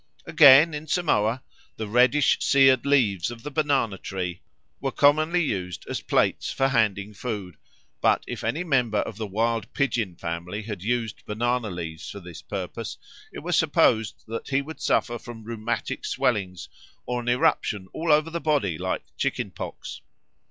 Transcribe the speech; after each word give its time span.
Again, 0.25 0.73
in 0.73 0.87
Samoa 0.87 1.43
the 1.77 1.87
reddish 1.87 2.37
seared 2.39 2.87
leaves 2.87 3.29
of 3.29 3.43
the 3.43 3.51
banana 3.51 3.99
tree 3.99 4.41
were 4.79 4.91
commonly 4.91 5.43
used 5.43 5.85
as 5.87 6.01
plates 6.01 6.51
for 6.51 6.69
handing 6.69 7.13
food; 7.13 7.55
but 8.01 8.23
if 8.25 8.43
any 8.43 8.63
member 8.63 8.97
of 8.97 9.17
the 9.17 9.27
Wild 9.27 9.71
Pigeon 9.75 10.15
family 10.15 10.63
had 10.63 10.81
used 10.81 11.23
banana 11.27 11.69
leaves 11.69 12.09
for 12.09 12.19
this 12.19 12.41
purpose, 12.41 12.97
it 13.31 13.41
was 13.43 13.55
supposed 13.55 14.23
that 14.25 14.49
he 14.49 14.59
would 14.63 14.81
suffer 14.81 15.19
from 15.19 15.43
rheumatic 15.43 16.03
swellings 16.03 16.67
or 17.05 17.21
an 17.21 17.29
eruption 17.29 17.87
all 17.93 18.11
over 18.11 18.31
the 18.31 18.41
body 18.41 18.79
like 18.79 19.03
chicken 19.17 19.51
pox. 19.51 20.01